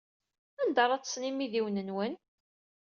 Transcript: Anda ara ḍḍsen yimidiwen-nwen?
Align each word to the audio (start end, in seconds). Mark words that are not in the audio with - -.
Anda 0.61 0.79
ara 0.83 0.99
ḍḍsen 0.99 1.27
yimidiwen-nwen? 1.27 2.13